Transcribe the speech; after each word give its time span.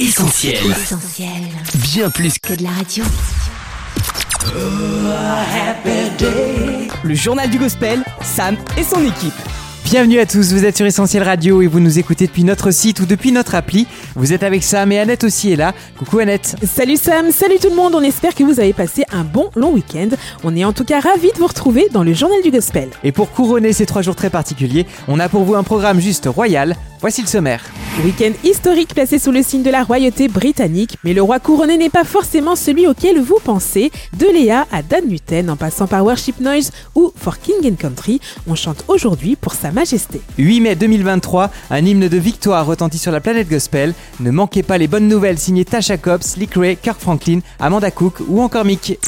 Essentiel. 0.00 0.64
Essentiel. 0.70 1.28
Bien 1.74 2.08
plus 2.08 2.38
Que 2.38 2.54
de 2.54 2.62
la 2.62 2.70
radio. 2.70 3.04
Le 7.02 7.14
journal 7.14 7.50
du 7.50 7.58
gospel, 7.58 8.02
Sam 8.22 8.56
et 8.78 8.82
son 8.82 9.04
équipe. 9.04 9.34
Bienvenue 9.90 10.20
à 10.20 10.26
tous, 10.26 10.52
vous 10.52 10.64
êtes 10.64 10.76
sur 10.76 10.86
Essentiel 10.86 11.24
Radio 11.24 11.62
et 11.62 11.66
vous 11.66 11.80
nous 11.80 11.98
écoutez 11.98 12.28
depuis 12.28 12.44
notre 12.44 12.70
site 12.70 13.00
ou 13.00 13.06
depuis 13.06 13.32
notre 13.32 13.56
appli. 13.56 13.88
Vous 14.14 14.32
êtes 14.32 14.44
avec 14.44 14.62
Sam 14.62 14.92
et 14.92 15.00
Annette 15.00 15.24
aussi 15.24 15.50
est 15.50 15.56
là. 15.56 15.74
Coucou 15.98 16.20
Annette. 16.20 16.54
Salut 16.62 16.96
Sam, 16.96 17.32
salut 17.32 17.58
tout 17.60 17.70
le 17.70 17.74
monde, 17.74 17.96
on 17.96 18.00
espère 18.00 18.36
que 18.36 18.44
vous 18.44 18.60
avez 18.60 18.72
passé 18.72 19.02
un 19.10 19.24
bon 19.24 19.50
long 19.56 19.72
week-end. 19.72 20.10
On 20.44 20.54
est 20.54 20.64
en 20.64 20.72
tout 20.72 20.84
cas 20.84 21.00
ravis 21.00 21.32
de 21.32 21.38
vous 21.38 21.48
retrouver 21.48 21.88
dans 21.92 22.04
le 22.04 22.14
journal 22.14 22.40
du 22.44 22.52
gospel. 22.52 22.90
Et 23.02 23.10
pour 23.10 23.32
couronner 23.32 23.72
ces 23.72 23.84
trois 23.84 24.02
jours 24.02 24.14
très 24.14 24.30
particuliers, 24.30 24.86
on 25.08 25.18
a 25.18 25.28
pour 25.28 25.42
vous 25.42 25.56
un 25.56 25.64
programme 25.64 25.98
juste 25.98 26.26
royal. 26.26 26.76
Voici 27.00 27.22
le 27.22 27.26
sommaire. 27.26 27.64
Week-end 28.04 28.32
historique 28.44 28.94
placé 28.94 29.18
sous 29.18 29.32
le 29.32 29.42
signe 29.42 29.62
de 29.62 29.70
la 29.70 29.82
royauté 29.82 30.28
britannique, 30.28 30.96
mais 31.02 31.14
le 31.14 31.22
roi 31.22 31.38
couronné 31.38 31.76
n'est 31.76 31.90
pas 31.90 32.04
forcément 32.04 32.56
celui 32.56 32.86
auquel 32.86 33.20
vous 33.20 33.38
pensez. 33.42 33.90
De 34.18 34.26
Léa 34.26 34.66
à 34.70 34.82
Dan 34.82 35.06
Newton 35.06 35.50
en 35.50 35.56
passant 35.56 35.86
par 35.86 36.04
Worship 36.04 36.40
Noise 36.40 36.72
ou 36.94 37.12
For 37.16 37.38
King 37.38 37.72
and 37.72 37.76
Country, 37.76 38.20
on 38.46 38.54
chante 38.54 38.84
aujourd'hui 38.88 39.34
pour 39.34 39.54
Sa 39.54 39.70
Majesté. 39.80 40.20
8 40.36 40.60
mai 40.60 40.76
2023, 40.76 41.50
un 41.70 41.86
hymne 41.86 42.06
de 42.06 42.18
victoire 42.18 42.66
retentit 42.66 42.98
sur 42.98 43.12
la 43.12 43.22
planète 43.22 43.48
gospel. 43.48 43.94
Ne 44.20 44.30
manquez 44.30 44.62
pas 44.62 44.76
les 44.76 44.88
bonnes 44.88 45.08
nouvelles 45.08 45.38
signées 45.38 45.64
Tasha 45.64 45.96
Cobbs, 45.96 46.36
Lee 46.36 46.50
Ray, 46.54 46.76
Kirk 46.76 47.00
Franklin, 47.00 47.40
Amanda 47.58 47.90
Cook 47.90 48.16
ou 48.28 48.42
encore 48.42 48.66
Mick. 48.66 48.98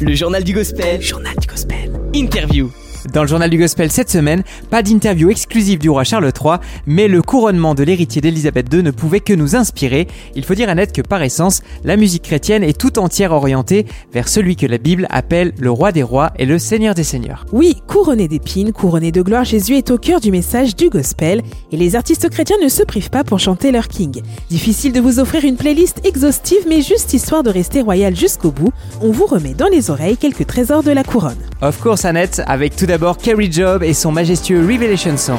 Le 0.00 0.14
journal 0.14 0.42
du 0.42 0.54
gospel, 0.54 1.02
journal 1.02 1.36
du 1.38 1.46
gospel. 1.46 1.92
Interview. 2.14 2.70
Dans 3.12 3.22
le 3.22 3.28
journal 3.28 3.50
du 3.50 3.58
gospel 3.58 3.90
cette 3.90 4.10
semaine, 4.10 4.44
pas 4.70 4.82
d'interview 4.82 5.28
exclusive 5.30 5.80
du 5.80 5.90
roi 5.90 6.04
Charles 6.04 6.30
III, 6.32 6.58
mais 6.86 7.08
le 7.08 7.20
couronnement 7.20 7.74
de 7.74 7.82
l'héritier 7.82 8.20
d'Élisabeth 8.20 8.72
II 8.72 8.82
ne 8.82 8.92
pouvait 8.92 9.20
que 9.20 9.32
nous 9.32 9.56
inspirer. 9.56 10.06
Il 10.36 10.44
faut 10.44 10.54
dire 10.54 10.68
à 10.68 10.74
net 10.76 10.92
que 10.92 11.02
par 11.02 11.22
essence, 11.22 11.62
la 11.82 11.96
musique 11.96 12.22
chrétienne 12.22 12.62
est 12.62 12.78
tout 12.78 13.00
entière 13.00 13.32
orientée 13.32 13.86
vers 14.12 14.28
celui 14.28 14.54
que 14.54 14.66
la 14.66 14.78
Bible 14.78 15.08
appelle 15.10 15.52
le 15.58 15.70
roi 15.70 15.90
des 15.90 16.04
rois 16.04 16.30
et 16.38 16.46
le 16.46 16.60
seigneur 16.60 16.94
des 16.94 17.02
seigneurs. 17.02 17.44
Oui, 17.52 17.82
couronné 17.88 18.28
d'épines, 18.28 18.72
couronné 18.72 19.10
de 19.10 19.22
gloire, 19.22 19.44
Jésus 19.44 19.76
est 19.76 19.90
au 19.90 19.98
cœur 19.98 20.20
du 20.20 20.30
message 20.30 20.76
du 20.76 20.88
gospel 20.88 21.42
et 21.72 21.76
les 21.76 21.96
artistes 21.96 22.30
chrétiens 22.30 22.56
ne 22.62 22.68
se 22.68 22.84
privent 22.84 23.10
pas 23.10 23.24
pour 23.24 23.40
chanter 23.40 23.72
leur 23.72 23.88
king. 23.88 24.22
Difficile 24.48 24.92
de 24.92 25.00
vous 25.00 25.18
offrir 25.18 25.44
une 25.44 25.56
playlist 25.56 26.00
exhaustive, 26.06 26.64
mais 26.68 26.82
juste 26.82 27.12
histoire 27.14 27.42
de 27.42 27.50
rester 27.50 27.80
royal 27.80 28.14
jusqu'au 28.14 28.52
bout, 28.52 28.72
on 29.00 29.10
vous 29.10 29.26
remet 29.26 29.54
dans 29.54 29.68
les 29.68 29.90
oreilles 29.90 30.16
quelques 30.16 30.46
trésors 30.46 30.84
de 30.84 30.92
la 30.92 31.02
couronne. 31.02 31.38
Of 31.62 31.80
course 31.80 32.04
Annette, 32.04 32.42
avec 32.46 32.76
tout 32.76 32.86
d'abord 32.92 33.16
Kerry 33.16 33.50
Job 33.50 33.82
et 33.82 33.94
son 33.94 34.12
majestueux 34.12 34.60
Revelation 34.60 35.16
Song. 35.16 35.38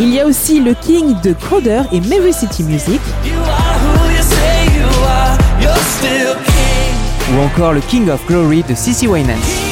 Il 0.00 0.12
y 0.12 0.18
a 0.18 0.26
aussi 0.26 0.58
le 0.58 0.74
King 0.74 1.14
de 1.22 1.32
Crowder 1.32 1.82
et 1.92 2.00
Mary 2.00 2.32
City 2.32 2.64
Music, 2.64 3.00
ou 7.32 7.40
encore 7.40 7.72
le 7.72 7.80
King 7.82 8.10
of 8.10 8.26
Glory 8.26 8.64
de 8.68 8.74
Cissy 8.74 9.06
Winans. 9.06 9.71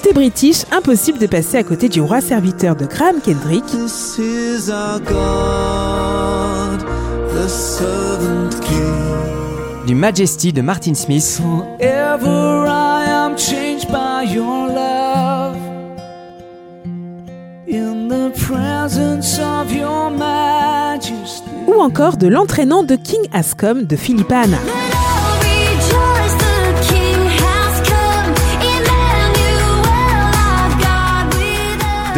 Côté 0.00 0.12
british, 0.12 0.62
impossible 0.70 1.18
de 1.18 1.26
passer 1.26 1.56
à 1.56 1.64
côté 1.64 1.88
du 1.88 2.00
roi 2.00 2.20
serviteur 2.20 2.76
de 2.76 2.86
Graham 2.86 3.20
Kendrick, 3.20 3.64
This 3.66 4.16
is 4.16 4.70
our 4.70 5.00
God, 5.00 6.86
the 7.34 7.48
servant 7.48 8.50
king. 8.60 9.86
du 9.88 9.96
Majesty 9.96 10.52
de 10.52 10.62
Martin 10.62 10.94
Smith, 10.94 11.40
Ever 11.80 12.66
I 12.68 13.06
am 13.10 13.36
changed 13.36 13.88
by 13.90 14.22
your 14.32 14.68
love. 14.68 15.56
In 17.66 18.06
the 18.08 18.30
presence 18.38 19.40
of 19.40 19.74
your 19.74 20.10
majesty. 20.12 21.42
ou 21.66 21.80
encore 21.80 22.18
de 22.18 22.28
l'entraînant 22.28 22.84
de 22.84 22.94
King 22.94 23.26
Ascom 23.32 23.82
de 23.82 23.96
Philippa 23.96 24.42
Anna. 24.42 24.58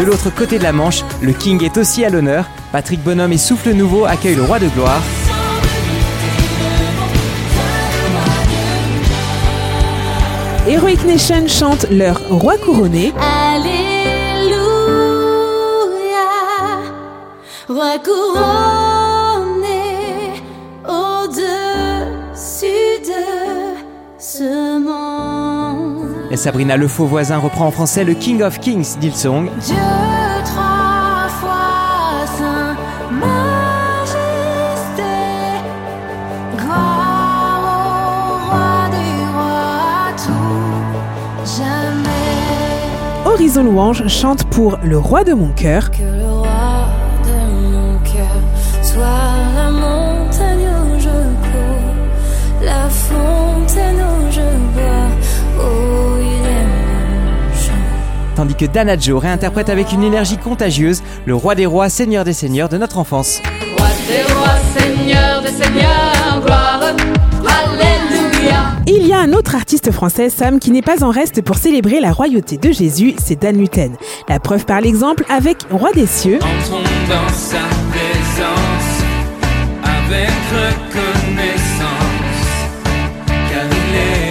De 0.01 0.05
l'autre 0.07 0.31
côté 0.35 0.59
de 0.59 0.63
la 0.63 0.73
Manche, 0.73 1.05
le 1.21 1.35
King 1.35 1.63
est 1.63 1.77
aussi 1.77 2.07
à 2.07 2.09
l'honneur. 2.09 2.47
Patrick 2.73 3.03
Bonhomme 3.03 3.35
et 3.35 3.37
Souffle 3.37 3.75
Nouveau 3.75 4.07
accueillent 4.07 4.37
le 4.37 4.45
roi 4.45 4.59
de 4.59 4.67
gloire. 4.69 5.03
Heroic 10.67 11.05
Nation 11.07 11.47
chante 11.47 11.85
leur 11.91 12.19
roi 12.31 12.57
couronné, 12.57 13.13
Alléluia. 13.21 13.77
Roi 17.69 17.99
couronné 17.99 19.53
au-dessus 20.89 21.43
de 23.05 23.77
ce 24.19 24.45
monde. 24.45 24.70
Et 26.33 26.37
Sabrina 26.37 26.77
Le 26.77 26.87
Faux 26.87 27.07
Voisin 27.07 27.39
reprend 27.39 27.67
en 27.67 27.71
français 27.73 28.05
le 28.05 28.15
King 28.15 28.43
of 28.43 28.61
Kings 28.61 28.99
d'Hillsong. 29.01 29.51
Dieu 29.67 29.75
trois 30.45 31.29
fois 31.41 32.25
saint, 32.39 32.77
majesté, 33.11 33.43
gloire 36.57 37.63
au 37.67 38.49
roi 38.49 38.89
des 38.93 39.25
rois, 39.35 40.13
tout 40.17 41.57
jamais. 41.59 43.27
Horizon 43.27 43.65
Louange 43.65 44.07
chante 44.07 44.45
pour 44.45 44.79
le 44.85 44.99
roi 44.99 45.25
de 45.25 45.35
mon 45.35 45.49
cœur, 45.49 45.91
Que 45.91 46.03
le 46.03 46.29
roi 46.31 46.87
de 47.25 47.39
mon 47.73 47.99
cœur 48.05 48.37
soit 48.83 49.01
la 49.57 49.69
montagne 49.73 50.69
où 50.85 51.01
je 51.01 51.09
cours, 51.09 51.95
la 52.63 52.89
fontaine 52.89 54.01
où 54.01 54.31
je 54.31 54.41
bois. 54.75 55.09
Oh, 55.63 56.00
Tandis 58.41 58.55
que 58.55 58.65
Dana 58.65 58.99
Joe 58.99 59.21
réinterprète 59.21 59.69
avec 59.69 59.93
une 59.93 60.03
énergie 60.03 60.39
contagieuse 60.39 61.03
le 61.27 61.35
roi 61.35 61.55
des 61.55 61.67
rois, 61.67 61.91
seigneur 61.91 62.25
des 62.25 62.33
seigneurs 62.33 62.71
de 62.71 62.79
notre 62.79 62.97
enfance. 62.97 63.39
Roi 63.77 63.89
des 64.09 64.33
rois, 64.33 64.57
Seigneur 64.75 65.43
des 65.43 65.49
seigneurs, 65.49 66.41
gloire, 66.43 66.81
Alléluia. 66.81 68.79
Il 68.87 69.07
y 69.07 69.13
a 69.13 69.19
un 69.19 69.35
autre 69.35 69.55
artiste 69.55 69.91
français, 69.91 70.31
Sam, 70.31 70.59
qui 70.59 70.71
n'est 70.71 70.81
pas 70.81 71.05
en 71.05 71.11
reste 71.11 71.43
pour 71.43 71.59
célébrer 71.59 72.01
la 72.01 72.13
royauté 72.13 72.57
de 72.57 72.73
Jésus, 72.73 73.15
c'est 73.23 73.39
Dan 73.39 73.59
Luten. 73.59 73.95
La 74.27 74.41
preuve 74.41 74.65
par 74.65 74.81
l'exemple 74.81 75.27
avec 75.29 75.59
Roi 75.71 75.93
des 75.93 76.07
cieux, 76.07 76.39
Entrons 76.39 76.79
dans 77.11 77.29
sa 77.35 77.59
présence 77.93 79.05
avec 79.85 80.31
reconnaissance. 80.51 81.91
Car 83.27 83.67
il 83.67 83.97
est 83.97 84.31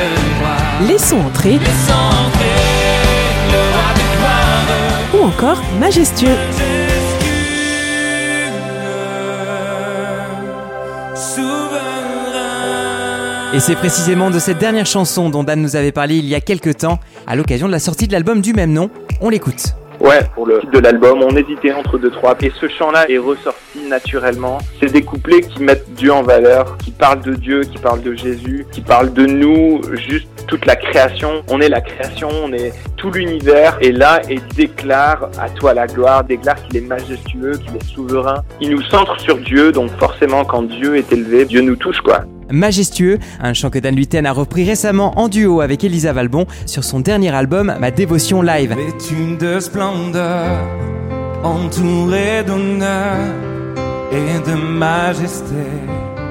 le 0.00 0.08
roi. 0.40 0.88
Laissons 0.88 1.20
entrer 1.20 1.52
Laissons 1.52 1.92
entrer 1.92 2.53
encore 5.24 5.62
Majestueux. 5.80 6.28
Et 13.54 13.60
c'est 13.60 13.76
précisément 13.76 14.30
de 14.30 14.38
cette 14.38 14.58
dernière 14.58 14.84
chanson 14.84 15.30
dont 15.30 15.44
Dan 15.44 15.62
nous 15.62 15.76
avait 15.76 15.92
parlé 15.92 16.16
il 16.16 16.26
y 16.26 16.34
a 16.34 16.40
quelques 16.40 16.78
temps, 16.78 16.98
à 17.26 17.36
l'occasion 17.36 17.68
de 17.68 17.72
la 17.72 17.78
sortie 17.78 18.06
de 18.06 18.12
l'album 18.12 18.40
du 18.42 18.52
même 18.52 18.72
nom. 18.72 18.90
On 19.20 19.30
l'écoute. 19.30 19.74
Ouais, 20.00 20.20
pour 20.34 20.46
le 20.46 20.60
titre 20.60 20.72
de 20.72 20.78
l'album, 20.80 21.22
on 21.22 21.36
hésitait 21.36 21.72
entre 21.72 21.98
deux 21.98 22.10
trois. 22.10 22.36
Et 22.42 22.52
ce 22.60 22.68
chant-là 22.68 23.08
est 23.08 23.18
ressorti 23.18 23.80
naturellement. 23.88 24.58
C'est 24.80 24.92
des 24.92 25.02
couplets 25.02 25.40
qui 25.40 25.62
mettent 25.62 25.88
Dieu 25.94 26.12
en 26.12 26.22
valeur, 26.22 26.76
qui 26.78 26.90
parlent 26.90 27.22
de 27.22 27.34
Dieu, 27.34 27.62
qui 27.62 27.78
parlent 27.78 28.02
de 28.02 28.14
Jésus, 28.14 28.66
qui 28.72 28.80
parlent 28.80 29.12
de 29.12 29.26
nous, 29.26 29.80
juste 29.94 30.28
toute 30.46 30.66
la 30.66 30.76
création. 30.76 31.42
On 31.48 31.60
est 31.60 31.68
la 31.68 31.80
création, 31.80 32.28
on 32.44 32.52
est 32.52 32.72
tout 32.96 33.10
l'univers. 33.10 33.78
Et 33.80 33.92
là, 33.92 34.20
il 34.28 34.42
déclare 34.56 35.30
à 35.38 35.48
toi 35.48 35.74
la 35.74 35.86
gloire, 35.86 36.24
déclare 36.24 36.56
qu'il 36.64 36.76
est 36.76 36.86
majestueux, 36.86 37.52
qu'il 37.52 37.76
est 37.76 37.84
souverain. 37.84 38.42
Il 38.60 38.70
nous 38.70 38.82
centre 38.82 39.18
sur 39.20 39.38
Dieu, 39.38 39.72
donc 39.72 39.90
forcément, 39.98 40.44
quand 40.44 40.62
Dieu 40.62 40.96
est 40.96 41.12
élevé, 41.12 41.44
Dieu 41.44 41.60
nous 41.60 41.76
touche, 41.76 42.00
quoi. 42.00 42.24
Majestueux, 42.50 43.18
un 43.40 43.54
chant 43.54 43.70
que 43.70 43.78
Dan 43.78 43.94
Luten 43.94 44.26
a 44.26 44.32
repris 44.32 44.64
récemment 44.64 45.18
en 45.18 45.28
duo 45.28 45.60
avec 45.60 45.84
Elisa 45.84 46.12
Valbon 46.12 46.46
sur 46.66 46.84
son 46.84 47.00
dernier 47.00 47.34
album 47.34 47.74
Ma 47.80 47.90
Dévotion 47.90 48.42
Live. 48.42 48.74
Vêtue 48.74 49.36
de 49.38 49.60
splendeur, 49.60 50.58
entourée 51.42 52.44
d'honneur 52.46 53.16
et 54.12 54.50
de 54.50 54.54
majesté. 54.54 55.54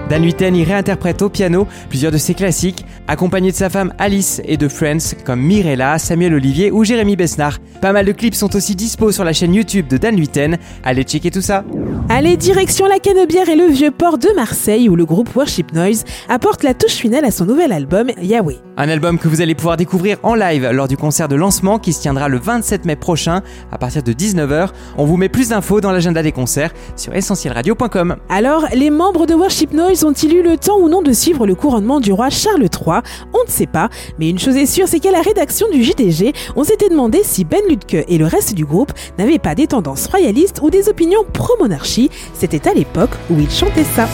Dan 0.10 0.21
Luten 0.21 0.56
y 0.56 0.63
réinterprète 0.63 1.21
au 1.21 1.30
piano 1.30 1.68
plusieurs 1.89 2.12
de 2.12 2.18
ses 2.18 2.33
classiques, 2.33 2.86
accompagné 3.07 3.51
de 3.51 3.55
sa 3.55 3.69
femme 3.69 3.94
Alice 3.97 4.41
et 4.45 4.57
de 4.57 4.67
Friends 4.67 5.15
comme 5.25 5.41
Mirella, 5.41 5.97
Samuel 5.97 6.33
Olivier 6.33 6.71
ou 6.71 6.83
Jérémy 6.83 7.15
Besnard. 7.15 7.59
Pas 7.81 7.91
mal 7.91 8.05
de 8.05 8.11
clips 8.11 8.35
sont 8.35 8.55
aussi 8.55 8.75
dispo 8.75 9.11
sur 9.11 9.23
la 9.23 9.33
chaîne 9.33 9.53
YouTube 9.53 9.88
de 9.88 9.97
Dan 9.97 10.15
Luiten. 10.15 10.57
Allez 10.83 11.03
checker 11.03 11.31
tout 11.31 11.41
ça. 11.41 11.63
Allez, 12.09 12.38
direction 12.38 12.85
la 12.85 13.00
Canebière 13.00 13.50
et 13.50 13.55
le 13.55 13.67
vieux 13.67 13.91
port 13.91 14.17
de 14.17 14.29
Marseille 14.35 14.89
où 14.89 14.95
le 14.95 15.05
groupe 15.05 15.35
Worship 15.35 15.73
Noise 15.73 16.03
apporte 16.29 16.63
la 16.63 16.73
touche 16.73 16.95
finale 16.95 17.25
à 17.25 17.31
son 17.31 17.45
nouvel 17.45 17.71
album 17.71 18.11
Yahweh. 18.21 18.57
Un 18.77 18.89
album 18.89 19.19
que 19.19 19.27
vous 19.27 19.41
allez 19.41 19.55
pouvoir 19.55 19.77
découvrir 19.77 20.17
en 20.23 20.35
live 20.35 20.69
lors 20.71 20.88
du 20.88 20.97
concert 20.97 21.27
de 21.27 21.35
lancement 21.35 21.79
qui 21.79 21.94
se 21.94 22.01
tiendra 22.01 22.27
le 22.27 22.39
27 22.39 22.85
mai 22.85 22.95
prochain 22.95 23.41
à 23.71 23.77
partir 23.77 24.03
de 24.03 24.13
19h. 24.13 24.69
On 24.97 25.05
vous 25.05 25.17
met 25.17 25.29
plus 25.29 25.50
d'infos 25.50 25.81
dans 25.81 25.91
l'agenda 25.91 26.23
des 26.23 26.31
concerts 26.31 26.71
sur 26.95 27.15
essentielradio.com. 27.15 28.15
Alors, 28.29 28.65
les 28.73 28.89
membres 28.89 29.25
de 29.25 29.33
Worship 29.33 29.73
Noise 29.73 30.03
ont-ils 30.03 30.33
eu 30.33 30.44
le 30.44 30.57
temps 30.57 30.79
ou 30.79 30.89
non 30.89 31.01
de 31.01 31.13
suivre 31.13 31.45
le 31.45 31.55
couronnement 31.55 32.00
du 32.00 32.11
roi 32.11 32.29
Charles 32.29 32.63
III 32.63 32.92
On 33.33 33.43
ne 33.43 33.49
sait 33.49 33.65
pas, 33.65 33.89
mais 34.19 34.29
une 34.29 34.39
chose 34.39 34.57
est 34.57 34.65
sûre, 34.65 34.87
c'est 34.87 34.99
qu'à 34.99 35.11
la 35.11 35.21
rédaction 35.21 35.69
du 35.69 35.83
JDG, 35.83 36.33
on 36.55 36.63
s'était 36.63 36.89
demandé 36.89 37.21
si 37.23 37.45
Ben 37.45 37.61
Lutke 37.67 38.05
et 38.07 38.17
le 38.17 38.25
reste 38.25 38.53
du 38.53 38.65
groupe 38.65 38.91
n'avaient 39.17 39.39
pas 39.39 39.55
des 39.55 39.67
tendances 39.67 40.07
royalistes 40.07 40.59
ou 40.61 40.69
des 40.69 40.89
opinions 40.89 41.23
pro-monarchie. 41.31 42.09
C'était 42.33 42.67
à 42.67 42.73
l'époque 42.73 43.11
où 43.29 43.39
ils 43.39 43.49
chantaient 43.49 43.83
ça. 43.83 44.07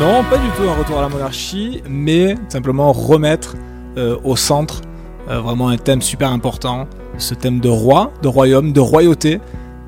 Non, 0.00 0.22
pas 0.30 0.38
du 0.38 0.48
tout 0.56 0.62
un 0.62 0.78
retour 0.78 0.98
à 0.98 1.02
la 1.02 1.08
monarchie, 1.08 1.82
mais 1.88 2.36
simplement 2.48 2.92
remettre 2.92 3.56
euh, 3.96 4.16
au 4.22 4.36
centre 4.36 4.82
euh, 5.28 5.40
vraiment 5.40 5.68
un 5.68 5.76
thème 5.76 6.02
super 6.02 6.30
important, 6.30 6.86
ce 7.18 7.34
thème 7.34 7.58
de 7.58 7.68
roi, 7.68 8.12
de 8.22 8.28
royaume, 8.28 8.72
de 8.72 8.80
royauté, 8.80 9.40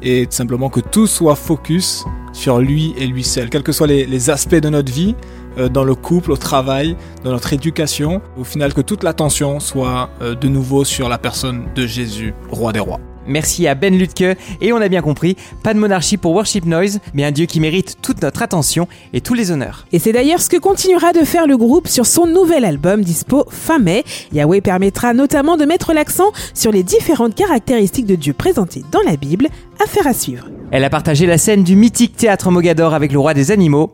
et 0.03 0.27
simplement 0.31 0.71
que 0.71 0.81
tout 0.81 1.07
soit 1.07 1.37
focus 1.37 2.05
sur 2.33 2.59
lui 2.59 2.95
et 2.97 3.07
lui 3.07 3.25
seul, 3.25 3.51
quels 3.51 3.63
que 3.63 3.73
soient 3.73 3.87
les, 3.87 4.07
les 4.07 4.31
aspects 4.31 4.55
de 4.55 4.69
notre 4.69 4.93
vie, 4.93 5.15
euh, 5.59 5.69
dans 5.69 5.85
le 5.85 5.95
couple, 5.95 6.33
au 6.33 6.37
travail, 6.37 6.97
dans 7.25 7.33
notre 7.33 7.53
éducation, 7.53 8.23
au 8.39 8.45
final 8.45 8.73
que 8.73 8.81
toute 8.81 9.03
l'attention 9.03 9.59
soit 9.61 10.11
euh, 10.23 10.35
de 10.35 10.49
nouveau 10.49 10.85
sur 10.85 11.09
la 11.09 11.19
personne 11.19 11.67
de 11.75 11.87
Jésus, 11.87 12.35
roi 12.51 12.73
des 12.73 12.81
rois. 12.81 13.01
Merci 13.27 13.67
à 13.67 13.75
Ben 13.75 13.97
Lutke 13.97 14.37
et 14.61 14.73
on 14.73 14.77
a 14.77 14.89
bien 14.89 15.03
compris, 15.03 15.37
pas 15.63 15.75
de 15.75 15.79
monarchie 15.79 16.17
pour 16.17 16.33
Worship 16.33 16.65
Noise, 16.65 17.01
mais 17.15 17.25
un 17.25 17.31
dieu 17.31 17.47
qui 17.47 17.61
mérite 17.61 17.99
toute 18.03 18.23
notre 18.23 18.43
attention 18.43 18.89
et 19.13 19.21
tous 19.21 19.35
les 19.35 19.51
honneurs. 19.51 19.87
Et 19.93 19.99
c'est 19.99 20.13
d'ailleurs 20.13 20.41
ce 20.41 20.49
que 20.49 20.57
continuera 20.57 21.13
de 21.13 21.25
faire 21.25 21.47
le 21.47 21.57
groupe 21.57 21.89
sur 21.89 22.07
son 22.07 22.27
nouvel 22.27 22.65
album 22.65 23.03
dispo 23.03 23.45
fin 23.51 23.79
mai. 23.79 24.05
Yahweh 24.33 24.61
permettra 24.61 25.15
notamment 25.15 25.57
de 25.57 25.65
mettre 25.65 25.93
l'accent 25.93 26.33
sur 26.55 26.73
les 26.73 26.83
différentes 26.83 27.35
caractéristiques 27.35 28.07
de 28.07 28.15
Dieu 28.17 28.33
présentées 28.33 28.85
dans 28.91 29.03
la 29.07 29.17
Bible, 29.17 29.49
affaire 29.83 30.07
à 30.07 30.13
suivre. 30.13 30.49
Elle 30.73 30.85
a 30.85 30.91
partagé 30.91 31.27
la 31.27 31.39
scène 31.39 31.65
du 31.65 31.77
mythique 31.77 32.17
théâtre 32.17 32.51
Mogador 32.51 32.95
avec 32.95 33.13
le 33.13 33.19
roi 33.19 33.35
des 33.35 33.51
animaux. 33.51 33.93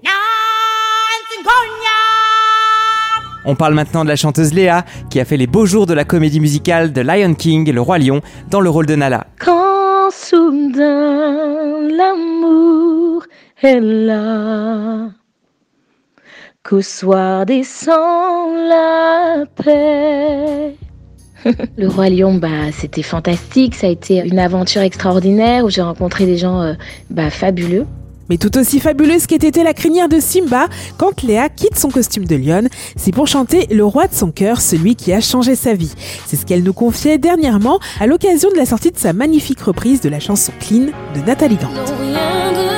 On 3.49 3.55
parle 3.55 3.75
maintenant 3.75 4.03
de 4.03 4.09
la 4.09 4.17
chanteuse 4.17 4.53
Léa, 4.53 4.85
qui 5.09 5.21
a 5.21 5.25
fait 5.25 5.37
les 5.37 5.47
beaux 5.47 5.67
jours 5.67 5.87
de 5.87 5.95
la 5.95 6.05
comédie 6.05 6.41
musicale 6.41 6.93
The 6.93 6.99
Lion 6.99 7.35
King 7.35 7.69
et 7.69 7.73
le 7.73 7.81
Roi 7.81 7.99
Lion 7.99 8.21
dans 8.51 8.61
le 8.61 8.69
rôle 8.69 8.87
de 8.87 8.97
Nala. 8.97 9.29
Quand 9.39 10.11
soudain 10.11 11.89
l'amour 11.89 13.23
est 13.63 13.81
là, 13.81 15.11
qu'au 16.65 16.83
soir 16.83 17.47
descend 17.47 18.57
la 18.69 19.45
paix. 19.55 20.75
Le 21.77 21.87
roi 21.87 22.09
lion, 22.09 22.35
bah, 22.35 22.73
c'était 22.73 23.03
fantastique. 23.03 23.77
Ça 23.77 23.87
a 23.87 23.91
été 23.91 24.19
une 24.27 24.41
aventure 24.41 24.83
extraordinaire 24.83 25.65
où 25.65 25.71
j'ai 25.71 25.83
rencontré 25.83 26.27
des 26.27 26.37
gens 26.37 26.61
euh, 26.61 26.75
bah, 27.11 27.31
fabuleux. 27.31 27.87
Mais 28.28 28.38
tout 28.38 28.56
aussi 28.58 28.81
fabuleuse 28.81 29.26
qu'était 29.26 29.62
la 29.62 29.75
crinière 29.75 30.08
de 30.08 30.20
Simba 30.20 30.69
quand 30.96 31.23
Léa 31.23 31.49
quitte 31.49 31.78
son 31.78 31.90
costume 31.90 32.25
de 32.25 32.37
lionne, 32.37 32.69
c'est 32.96 33.12
pour 33.12 33.26
chanter 33.26 33.67
le 33.70 33.84
roi 33.84 34.06
de 34.06 34.14
son 34.14 34.31
cœur, 34.31 34.61
celui 34.61 34.96
qui 34.96 35.12
a 35.12 35.20
changé 35.20 35.55
sa 35.55 35.75
vie. 35.75 35.93
C'est 36.26 36.37
ce 36.37 36.46
qu'elle 36.46 36.62
nous 36.62 36.73
confiait 36.73 37.19
dernièrement 37.19 37.81
à 38.00 38.06
l'occasion 38.06 38.50
de 38.50 38.56
la 38.56 38.67
sortie 38.67 38.90
de 38.90 38.99
sa 38.99 39.12
magnifique 39.12 39.61
reprise 39.61 40.00
de 40.00 40.08
la 40.08 40.20
chanson 40.20 40.52
Clean 40.61 40.87
de 41.14 41.20
Nathalie 41.26 41.56
Gant. 41.56 42.75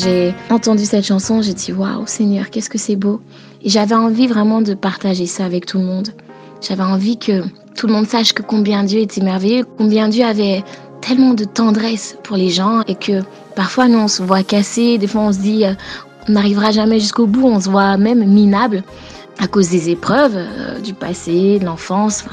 J'ai 0.00 0.34
entendu 0.50 0.84
cette 0.84 1.04
chanson, 1.04 1.42
j'ai 1.42 1.54
dit 1.54 1.72
waouh 1.72 2.06
Seigneur, 2.06 2.50
qu'est-ce 2.50 2.70
que 2.70 2.78
c'est 2.78 2.96
beau. 2.96 3.20
Et 3.62 3.68
j'avais 3.68 3.94
envie 3.94 4.26
vraiment 4.26 4.62
de 4.62 4.74
partager 4.74 5.26
ça 5.26 5.44
avec 5.44 5.66
tout 5.66 5.78
le 5.78 5.84
monde. 5.84 6.08
J'avais 6.60 6.82
envie 6.82 7.18
que 7.18 7.42
tout 7.74 7.86
le 7.86 7.92
monde 7.92 8.06
sache 8.06 8.32
que 8.32 8.42
combien 8.42 8.84
Dieu 8.84 9.00
était 9.00 9.20
merveilleux, 9.20 9.66
combien 9.78 10.08
Dieu 10.08 10.24
avait 10.24 10.64
tellement 11.00 11.34
de 11.34 11.44
tendresse 11.44 12.16
pour 12.22 12.36
les 12.36 12.50
gens 12.50 12.82
et 12.86 12.94
que 12.94 13.22
parfois 13.56 13.88
nous 13.88 13.98
on 13.98 14.08
se 14.08 14.22
voit 14.22 14.42
cassé, 14.42 14.98
des 14.98 15.06
fois 15.06 15.22
on 15.22 15.32
se 15.32 15.38
dit 15.38 15.64
euh, 15.64 15.72
on 16.28 16.32
n'arrivera 16.32 16.70
jamais 16.70 17.00
jusqu'au 17.00 17.26
bout, 17.26 17.46
on 17.46 17.60
se 17.60 17.70
voit 17.70 17.96
même 17.96 18.24
minable 18.24 18.82
à 19.38 19.46
cause 19.46 19.70
des 19.70 19.90
épreuves 19.90 20.36
euh, 20.36 20.78
du 20.80 20.94
passé, 20.94 21.58
de 21.58 21.64
l'enfance. 21.64 22.24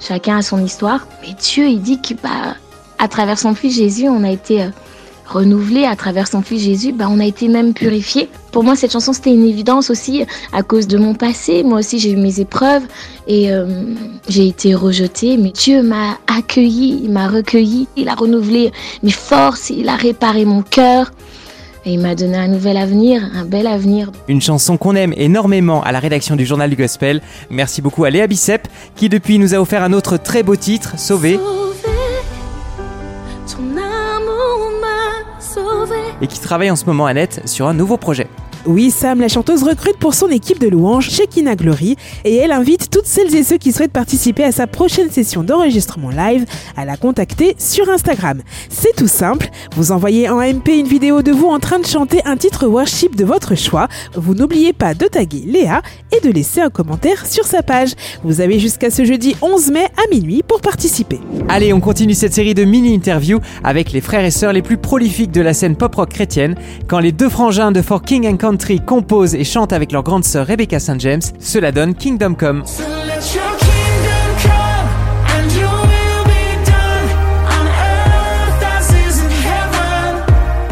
Chacun 0.00 0.38
a 0.38 0.42
son 0.42 0.64
histoire. 0.64 1.06
Mais 1.22 1.34
Dieu, 1.40 1.66
il 1.66 1.80
dit 1.80 2.00
que 2.00 2.14
bah, 2.14 2.56
à 2.98 3.08
travers 3.08 3.38
son 3.38 3.54
fils 3.54 3.76
Jésus, 3.76 4.08
on 4.08 4.22
a 4.22 4.30
été 4.30 4.62
euh, 4.62 4.68
renouvelé 5.26 5.84
à 5.84 5.96
travers 5.96 6.28
son 6.28 6.42
fils 6.42 6.62
Jésus, 6.62 6.92
bah, 6.92 7.06
on 7.10 7.20
a 7.20 7.24
été 7.24 7.48
même 7.48 7.74
purifié. 7.74 8.28
Pour 8.52 8.62
moi, 8.62 8.76
cette 8.76 8.92
chanson, 8.92 9.12
c'était 9.12 9.32
une 9.32 9.44
évidence 9.44 9.90
aussi 9.90 10.24
à 10.52 10.62
cause 10.62 10.86
de 10.86 10.98
mon 10.98 11.14
passé. 11.14 11.62
Moi 11.62 11.80
aussi, 11.80 11.98
j'ai 11.98 12.12
eu 12.12 12.16
mes 12.16 12.40
épreuves 12.40 12.84
et 13.26 13.52
euh, 13.52 13.66
j'ai 14.28 14.46
été 14.46 14.74
rejetée. 14.74 15.36
Mais 15.36 15.50
Dieu 15.50 15.82
m'a 15.82 16.18
accueilli, 16.26 17.00
il 17.04 17.10
m'a 17.10 17.28
recueilli, 17.28 17.88
il 17.96 18.08
a 18.08 18.14
renouvelé 18.14 18.72
mes 19.02 19.10
forces, 19.10 19.70
il 19.70 19.88
a 19.88 19.96
réparé 19.96 20.44
mon 20.44 20.62
cœur. 20.62 21.10
Et 21.86 21.92
il 21.92 22.00
m'a 22.00 22.14
donné 22.14 22.38
un 22.38 22.48
nouvel 22.48 22.78
avenir, 22.78 23.22
un 23.34 23.44
bel 23.44 23.66
avenir. 23.66 24.10
Une 24.26 24.40
chanson 24.40 24.78
qu'on 24.78 24.94
aime 24.94 25.12
énormément 25.18 25.82
à 25.82 25.92
la 25.92 25.98
rédaction 25.98 26.34
du 26.34 26.46
journal 26.46 26.70
du 26.70 26.76
Gospel. 26.76 27.20
Merci 27.50 27.82
beaucoup 27.82 28.04
à 28.04 28.10
Léa 28.10 28.26
Bicep, 28.26 28.68
qui 28.96 29.10
depuis 29.10 29.38
nous 29.38 29.54
a 29.54 29.58
offert 29.58 29.82
un 29.82 29.92
autre 29.92 30.16
très 30.16 30.42
beau 30.42 30.56
titre, 30.56 30.98
Sauvé, 30.98 31.34
Sauvé, 31.34 31.83
et 36.20 36.26
qui 36.26 36.40
travaille 36.40 36.70
en 36.70 36.76
ce 36.76 36.86
moment 36.86 37.06
à 37.06 37.14
net 37.14 37.42
sur 37.46 37.66
un 37.66 37.74
nouveau 37.74 37.96
projet. 37.96 38.28
Oui, 38.66 38.90
Sam, 38.90 39.20
la 39.20 39.28
chanteuse 39.28 39.62
recrute 39.62 39.98
pour 39.98 40.14
son 40.14 40.28
équipe 40.28 40.58
de 40.58 40.68
louanges 40.68 41.10
Shekinah 41.10 41.54
Glory 41.54 41.96
et 42.24 42.36
elle 42.36 42.50
invite 42.50 42.88
toutes 42.88 43.04
celles 43.04 43.34
et 43.34 43.42
ceux 43.42 43.58
qui 43.58 43.72
souhaitent 43.72 43.92
participer 43.92 44.42
à 44.42 44.52
sa 44.52 44.66
prochaine 44.66 45.10
session 45.10 45.42
d'enregistrement 45.42 46.08
live 46.08 46.46
à 46.74 46.86
la 46.86 46.96
contacter 46.96 47.56
sur 47.58 47.90
Instagram. 47.90 48.40
C'est 48.70 48.96
tout 48.96 49.06
simple, 49.06 49.50
vous 49.76 49.92
envoyez 49.92 50.30
en 50.30 50.38
MP 50.38 50.78
une 50.78 50.86
vidéo 50.86 51.20
de 51.20 51.30
vous 51.30 51.48
en 51.48 51.58
train 51.58 51.78
de 51.78 51.84
chanter 51.84 52.22
un 52.24 52.38
titre 52.38 52.66
worship 52.66 53.16
de 53.16 53.26
votre 53.26 53.54
choix. 53.54 53.86
Vous 54.14 54.34
n'oubliez 54.34 54.72
pas 54.72 54.94
de 54.94 55.04
taguer 55.08 55.42
Léa 55.44 55.82
et 56.10 56.26
de 56.26 56.32
laisser 56.32 56.62
un 56.62 56.70
commentaire 56.70 57.26
sur 57.26 57.44
sa 57.44 57.62
page. 57.62 57.92
Vous 58.22 58.40
avez 58.40 58.58
jusqu'à 58.58 58.88
ce 58.88 59.04
jeudi 59.04 59.36
11 59.42 59.72
mai 59.72 59.84
à 59.84 60.08
minuit 60.10 60.42
pour 60.42 60.62
participer. 60.62 61.20
Allez, 61.50 61.74
on 61.74 61.80
continue 61.80 62.14
cette 62.14 62.32
série 62.32 62.54
de 62.54 62.64
mini-interviews 62.64 63.40
avec 63.62 63.92
les 63.92 64.00
frères 64.00 64.24
et 64.24 64.30
sœurs 64.30 64.54
les 64.54 64.62
plus 64.62 64.78
prolifiques 64.78 65.32
de 65.32 65.42
la 65.42 65.52
scène 65.52 65.76
pop-rock 65.76 66.08
chrétienne. 66.08 66.54
Quand 66.86 66.98
les 66.98 67.12
deux 67.12 67.28
frangins 67.28 67.70
de 67.70 67.82
For 67.82 68.00
King 68.00 68.26
and 68.26 68.38
Country 68.38 68.53
composent 68.84 69.34
et 69.34 69.44
chantent 69.44 69.72
avec 69.72 69.92
leur 69.92 70.02
grande 70.02 70.24
sœur 70.24 70.46
Rebecca 70.46 70.78
St. 70.78 71.00
James, 71.00 71.22
cela 71.38 71.72
donne 71.72 71.94
Kingdom 71.94 72.34
Come. 72.34 72.64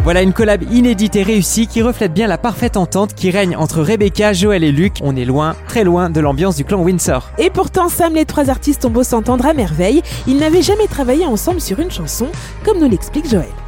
Voilà 0.04 0.22
une 0.22 0.32
collab 0.32 0.64
inédite 0.72 1.14
et 1.14 1.22
réussie 1.22 1.68
qui 1.68 1.80
reflète 1.80 2.12
bien 2.12 2.26
la 2.26 2.36
parfaite 2.36 2.76
entente 2.76 3.14
qui 3.14 3.30
règne 3.30 3.56
entre 3.56 3.82
Rebecca, 3.82 4.32
Joël 4.32 4.64
et 4.64 4.72
Luc. 4.72 4.94
On 5.00 5.14
est 5.14 5.24
loin, 5.24 5.54
très 5.68 5.84
loin 5.84 6.10
de 6.10 6.18
l'ambiance 6.18 6.56
du 6.56 6.64
clan 6.64 6.82
Windsor. 6.82 7.30
Et 7.38 7.50
pourtant, 7.50 7.88
Sam, 7.88 8.14
les 8.14 8.24
trois 8.24 8.50
artistes 8.50 8.84
ont 8.84 8.90
beau 8.90 9.04
s'entendre 9.04 9.46
à 9.46 9.54
merveille, 9.54 10.02
ils 10.26 10.38
n'avaient 10.38 10.62
jamais 10.62 10.88
travaillé 10.88 11.24
ensemble 11.24 11.60
sur 11.60 11.78
une 11.78 11.92
chanson, 11.92 12.26
comme 12.64 12.80
nous 12.80 12.88
l'explique 12.88 13.30
Joël. 13.30 13.61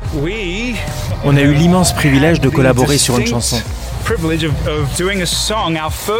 On 1.25 1.37
a 1.37 1.41
eu 1.41 1.55
l'immense 1.55 1.93
privilège 1.95 2.41
de 2.41 2.49
collaborer 2.49 2.99
sur 2.99 3.19
une 3.19 3.27
chanson. 3.27 3.57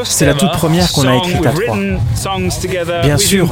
C'est 0.05 0.25
la 0.25 0.33
toute 0.35 0.53
première 0.53 0.91
qu'on 0.93 1.03
a 1.07 1.17
écrite 1.17 1.45
à 1.47 1.53
trois. 1.67 1.77
Bien 3.03 3.19
sûr, 3.19 3.47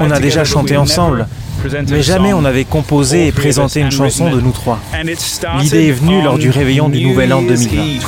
on 0.00 0.10
a 0.10 0.20
déjà 0.20 0.44
chanté 0.44 0.74
ensemble, 0.76 1.26
mais 1.90 2.02
jamais 2.02 2.32
on 2.34 2.42
n'avait 2.42 2.64
composé 2.66 3.26
et 3.28 3.32
présenté 3.32 3.80
une 3.80 3.90
chanson 3.90 4.24
de 4.30 4.40
nous 4.40 4.52
trois. 4.52 4.78
L'idée 5.62 5.88
est 5.88 5.92
venue 5.92 6.20
lors 6.22 6.36
du 6.38 6.50
réveillon 6.50 6.88
du 6.90 6.98
Nouvel 7.06 7.32
An 7.32 7.40
2020. 7.48 8.00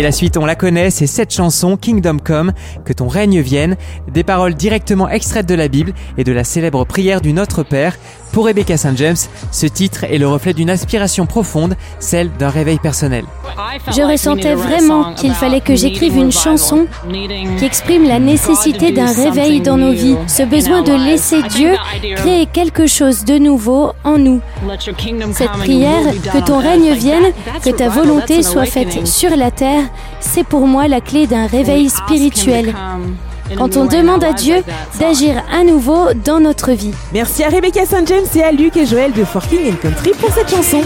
Et 0.00 0.02
la 0.02 0.12
suite, 0.12 0.38
on 0.38 0.46
la 0.46 0.54
connaît, 0.54 0.88
c'est 0.88 1.06
cette 1.06 1.30
chanson, 1.30 1.76
Kingdom 1.76 2.16
Come, 2.24 2.54
que 2.86 2.94
ton 2.94 3.06
règne 3.06 3.42
vienne, 3.42 3.76
des 4.10 4.24
paroles 4.24 4.54
directement 4.54 5.10
extraites 5.10 5.44
de 5.44 5.54
la 5.54 5.68
Bible 5.68 5.92
et 6.16 6.24
de 6.24 6.32
la 6.32 6.42
célèbre 6.42 6.86
prière 6.86 7.20
du 7.20 7.34
Notre 7.34 7.64
Père. 7.64 7.98
Pour 8.32 8.46
Rebecca 8.46 8.76
St. 8.76 8.96
James, 8.96 9.16
ce 9.50 9.66
titre 9.66 10.04
est 10.04 10.18
le 10.18 10.28
reflet 10.28 10.54
d'une 10.54 10.70
aspiration 10.70 11.26
profonde, 11.26 11.74
celle 11.98 12.30
d'un 12.38 12.50
réveil 12.50 12.78
personnel. 12.78 13.24
Je 13.88 14.02
ressentais 14.02 14.54
vraiment 14.54 15.14
qu'il 15.14 15.32
fallait 15.32 15.60
que 15.60 15.74
j'écrive 15.74 16.16
une 16.16 16.30
chanson 16.30 16.86
qui 17.58 17.64
exprime 17.64 18.06
la 18.06 18.18
nécessité 18.18 18.92
d'un 18.92 19.12
réveil 19.12 19.60
dans 19.60 19.76
nos 19.76 19.92
vies, 19.92 20.16
ce 20.28 20.44
besoin 20.44 20.82
de 20.82 20.92
laisser 20.92 21.42
Dieu 21.42 21.74
créer 22.16 22.46
quelque 22.46 22.86
chose 22.86 23.24
de 23.24 23.38
nouveau 23.38 23.92
en 24.04 24.18
nous. 24.18 24.40
Cette 25.32 25.50
prière, 25.52 26.12
que 26.32 26.44
ton 26.44 26.58
règne 26.58 26.92
vienne, 26.92 27.32
que 27.64 27.70
ta 27.70 27.88
volonté 27.88 28.42
soit 28.42 28.66
faite 28.66 29.06
sur 29.06 29.36
la 29.36 29.50
terre, 29.50 29.84
c'est 30.20 30.44
pour 30.44 30.66
moi 30.66 30.86
la 30.86 31.00
clé 31.00 31.26
d'un 31.26 31.46
réveil 31.46 31.90
spirituel 31.90 32.74
quand 33.56 33.76
on 33.76 33.86
demande 33.86 34.24
à 34.24 34.32
Dieu 34.32 34.62
d'agir 34.98 35.42
à 35.52 35.64
nouveau 35.64 36.12
dans 36.14 36.40
notre 36.40 36.72
vie. 36.72 36.92
Merci 37.12 37.44
à 37.44 37.48
Rebecca 37.48 37.84
St. 37.84 38.06
James 38.06 38.26
et 38.34 38.42
à 38.42 38.52
Luc 38.52 38.76
et 38.76 38.86
Joël 38.86 39.12
de 39.12 39.24
Forking 39.24 39.76
Country 39.76 40.12
pour 40.18 40.30
cette 40.32 40.50
chanson. 40.50 40.82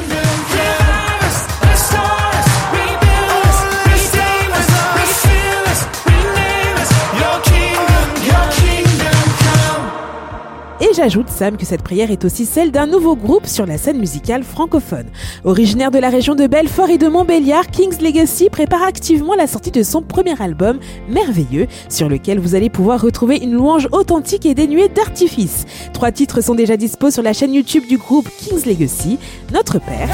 Et 10.95 10.97
j'ajoute, 10.97 11.29
Sam, 11.29 11.57
que 11.57 11.67
cette 11.67 11.83
prière 11.83 12.13
est 12.13 12.25
aussi 12.25 12.47
celle 12.47 12.71
d'un 12.71 12.87
nouveau 12.87 13.17
groupe 13.17 13.47
sur 13.47 13.67
la 13.67 13.79
scène 13.79 13.99
musicale 13.99 14.45
francophone. 14.45 15.07
Originaire 15.43 15.91
de 15.91 15.99
la 15.99 16.09
région 16.09 16.37
de 16.37 16.47
Belfort 16.47 16.89
et 16.89 16.99
de 16.99 17.09
Montbéliard, 17.09 17.67
King's 17.67 18.01
Legacy 18.01 18.49
prépare 18.49 18.85
activement 18.85 19.35
la 19.35 19.49
sortie 19.49 19.73
de 19.73 19.83
son 19.83 20.03
premier 20.03 20.41
album, 20.41 20.79
Merveilleux, 21.09 21.67
sur 21.89 22.09
lequel 22.09 22.39
vous 22.39 22.55
allez 22.55 22.71
pouvoir 22.71 23.01
retrouver 23.01 23.39
une 23.39 23.55
louange 23.55 23.89
authentique 23.91 24.47
et 24.47 24.55
dénuée 24.55 24.89
d'artifice. 24.89 25.65
Trois 25.93 26.13
titres 26.13 26.41
sont 26.41 26.55
déjà 26.55 26.77
dispos 26.77 27.11
sur 27.11 27.25
la 27.25 27.33
chaîne 27.33 27.55
YouTube 27.55 27.89
du 27.89 27.99
groupe 27.99 28.29
King's 28.39 28.65
Legacy, 28.65 29.19
Notre 29.53 29.81
Père. 29.81 30.09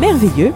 Merveilleux. 0.00 0.54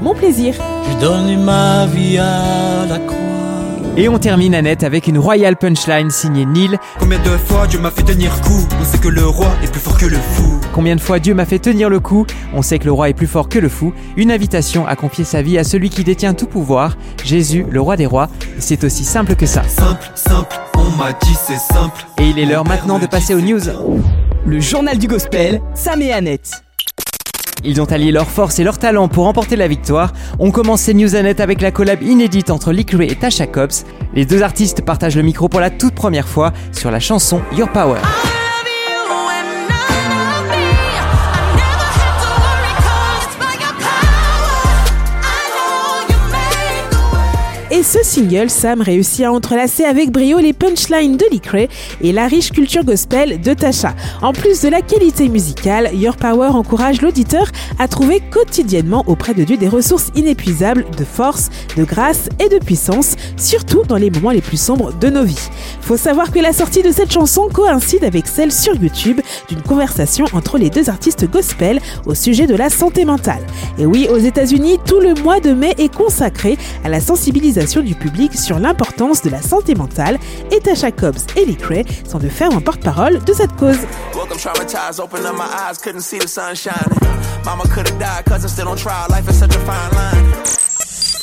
Mon 0.00 0.14
plaisir. 0.14 0.54
Je 0.90 1.00
donne 1.00 1.42
ma 1.44 1.86
vie 1.86 2.18
à 2.18 2.86
la 2.88 2.98
croix. 2.98 3.16
Et 3.96 4.08
on 4.08 4.18
termine 4.18 4.54
Annette 4.54 4.84
avec 4.84 5.08
une 5.08 5.18
royale 5.18 5.56
punchline 5.56 6.10
signée 6.10 6.46
Neil. 6.46 6.78
Combien 7.00 7.18
de 7.18 7.30
fois 7.30 7.66
Dieu 7.66 7.80
m'a 7.80 7.90
fait 7.90 8.04
tenir 8.04 8.40
coup? 8.42 8.64
On 8.80 8.84
sait 8.84 8.98
que 8.98 9.08
le 9.08 9.26
roi 9.26 9.48
est 9.60 9.72
plus 9.72 9.80
fort 9.80 9.98
que 9.98 10.06
le 10.06 10.18
fou. 10.18 10.60
Combien 10.72 10.94
de 10.94 11.00
fois 11.00 11.18
Dieu 11.18 11.34
m'a 11.34 11.44
fait 11.44 11.58
tenir 11.58 11.90
le 11.90 11.98
coup? 11.98 12.24
On 12.54 12.62
sait 12.62 12.78
que 12.78 12.84
le 12.84 12.92
roi 12.92 13.08
est 13.08 13.14
plus 13.14 13.26
fort 13.26 13.48
que 13.48 13.58
le 13.58 13.68
fou. 13.68 13.92
Une 14.16 14.30
invitation 14.30 14.86
à 14.86 14.94
confier 14.94 15.24
sa 15.24 15.42
vie 15.42 15.58
à 15.58 15.64
celui 15.64 15.90
qui 15.90 16.04
détient 16.04 16.34
tout 16.34 16.46
pouvoir, 16.46 16.96
Jésus, 17.24 17.66
le 17.68 17.80
roi 17.80 17.96
des 17.96 18.06
rois. 18.06 18.28
C'est 18.60 18.84
aussi 18.84 19.02
simple 19.02 19.34
que 19.34 19.46
ça. 19.46 19.64
Simple, 19.64 20.12
simple, 20.14 20.56
on 20.76 20.96
m'a 20.96 21.12
dit 21.12 21.34
c'est 21.34 21.58
simple. 21.58 22.06
Et 22.20 22.28
il 22.28 22.38
est 22.38 22.46
l'heure 22.46 22.64
maintenant 22.64 23.00
de 23.00 23.06
passer 23.06 23.34
aux 23.34 23.40
news. 23.40 23.62
Le 24.46 24.60
journal 24.60 24.96
du 24.96 25.08
gospel, 25.08 25.60
Sam 25.74 26.02
et 26.02 26.12
Annette. 26.12 26.62
Ils 27.64 27.80
ont 27.80 27.86
allié 27.86 28.12
leur 28.12 28.28
force 28.28 28.58
et 28.58 28.64
leur 28.64 28.78
talent 28.78 29.08
pour 29.08 29.24
remporter 29.24 29.56
la 29.56 29.68
victoire. 29.68 30.12
On 30.38 30.50
commence 30.50 30.82
ces 30.82 30.94
news 30.94 31.16
Annette 31.16 31.40
avec 31.40 31.60
la 31.60 31.70
collab 31.70 32.02
inédite 32.02 32.50
entre 32.50 32.72
Lick 32.72 32.94
et 32.94 33.14
Tasha 33.14 33.46
Cobbs. 33.46 33.84
Les 34.14 34.24
deux 34.24 34.42
artistes 34.42 34.84
partagent 34.84 35.16
le 35.16 35.22
micro 35.22 35.48
pour 35.48 35.60
la 35.60 35.70
toute 35.70 35.94
première 35.94 36.28
fois 36.28 36.52
sur 36.72 36.90
la 36.90 37.00
chanson 37.00 37.40
Your 37.56 37.68
Power. 37.68 37.98
Et 47.78 47.84
ce 47.84 48.02
single, 48.02 48.50
Sam 48.50 48.80
réussit 48.80 49.24
à 49.24 49.30
entrelacer 49.30 49.84
avec 49.84 50.10
brio 50.10 50.38
les 50.38 50.52
punchlines 50.52 51.16
de 51.16 51.24
Lee 51.30 51.68
et 52.00 52.10
la 52.10 52.26
riche 52.26 52.50
culture 52.50 52.82
gospel 52.82 53.40
de 53.40 53.54
Tasha. 53.54 53.94
En 54.20 54.32
plus 54.32 54.62
de 54.62 54.68
la 54.68 54.82
qualité 54.82 55.28
musicale, 55.28 55.90
Your 55.94 56.16
Power 56.16 56.48
encourage 56.48 57.00
l'auditeur 57.02 57.46
à 57.78 57.86
trouver 57.86 58.18
quotidiennement 58.18 59.04
auprès 59.06 59.32
de 59.32 59.44
Dieu 59.44 59.56
des 59.56 59.68
ressources 59.68 60.08
inépuisables 60.16 60.86
de 60.96 61.04
force, 61.04 61.50
de 61.76 61.84
grâce 61.84 62.28
et 62.44 62.48
de 62.48 62.58
puissance, 62.58 63.14
surtout 63.36 63.84
dans 63.86 63.94
les 63.94 64.10
moments 64.10 64.32
les 64.32 64.42
plus 64.42 64.60
sombres 64.60 64.92
de 64.92 65.08
nos 65.08 65.22
vies. 65.22 65.48
Faut 65.80 65.96
savoir 65.96 66.32
que 66.32 66.40
la 66.40 66.52
sortie 66.52 66.82
de 66.82 66.90
cette 66.90 67.12
chanson 67.12 67.48
coïncide 67.48 68.02
avec 68.02 68.26
celle 68.26 68.50
sur 68.50 68.74
YouTube 68.74 69.20
d'une 69.48 69.62
conversation 69.62 70.24
entre 70.32 70.58
les 70.58 70.70
deux 70.70 70.90
artistes 70.90 71.30
gospel 71.30 71.78
au 72.06 72.16
sujet 72.16 72.48
de 72.48 72.56
la 72.56 72.70
santé 72.70 73.04
mentale. 73.04 73.46
Et 73.78 73.86
oui, 73.86 74.08
aux 74.10 74.18
États-Unis, 74.18 74.80
tout 74.84 74.98
le 74.98 75.14
mois 75.22 75.38
de 75.38 75.52
mai 75.52 75.76
est 75.78 75.94
consacré 75.94 76.58
à 76.82 76.88
la 76.88 77.00
sensibilisation 77.00 77.67
du 77.76 77.94
public 77.94 78.34
sur 78.34 78.58
l'importance 78.58 79.20
de 79.22 79.28
la 79.28 79.42
santé 79.42 79.74
mentale 79.74 80.18
et 80.50 80.58
Tasha 80.60 80.90
Cobbs 80.90 81.18
et 81.36 81.44
Lee 81.44 81.56
Cray 81.56 81.84
sont 82.08 82.18
de 82.18 82.28
fermes 82.28 82.62
porte-parole 82.62 83.22
de 83.22 83.32
cette 83.34 83.54
cause. 83.56 83.76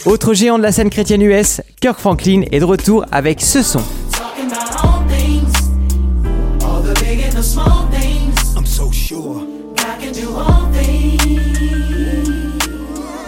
Autre 0.05 0.33
géant 0.35 0.59
de 0.59 0.63
la 0.63 0.71
scène 0.71 0.91
chrétienne 0.91 1.23
US, 1.23 1.61
Kirk 1.81 1.99
Franklin 1.99 2.43
est 2.51 2.59
de 2.59 2.65
retour 2.65 3.05
avec 3.11 3.41
ce 3.41 3.63
son. 3.63 3.81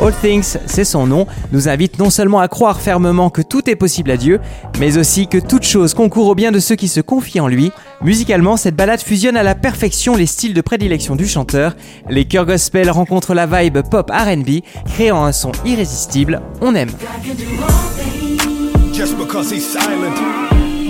All 0.07 0.13
Things, 0.21 0.57
c'est 0.67 0.85
son 0.85 1.05
nom, 1.05 1.27
nous 1.51 1.67
invite 1.67 1.99
non 1.99 2.09
seulement 2.09 2.39
à 2.39 2.47
croire 2.47 2.79
fermement 2.79 3.29
que 3.29 3.41
tout 3.41 3.69
est 3.69 3.75
possible 3.75 4.09
à 4.09 4.15
Dieu, 4.15 4.39
mais 4.79 4.97
aussi 4.97 5.27
que 5.27 5.37
toute 5.37 5.63
chose 5.63 5.93
concourt 5.93 6.27
au 6.27 6.35
bien 6.35 6.53
de 6.53 6.59
ceux 6.59 6.75
qui 6.75 6.87
se 6.87 7.01
confient 7.01 7.41
en 7.41 7.49
lui. 7.49 7.73
Musicalement, 8.01 8.55
cette 8.55 8.77
balade 8.77 9.01
fusionne 9.01 9.35
à 9.35 9.43
la 9.43 9.53
perfection 9.53 10.15
les 10.15 10.25
styles 10.25 10.53
de 10.53 10.61
prédilection 10.61 11.17
du 11.17 11.27
chanteur. 11.27 11.75
Les 12.09 12.23
chœurs 12.23 12.45
gospel 12.45 12.89
rencontrent 12.89 13.33
la 13.33 13.47
vibe 13.47 13.79
pop 13.91 14.09
RB, 14.09 14.61
créant 14.85 15.25
un 15.25 15.33
son 15.33 15.51
irrésistible. 15.65 16.41
On 16.61 16.73
aime. 16.73 16.91
Just 18.93 19.17
because 19.17 19.51
he's 19.51 19.67
silent 19.67 20.15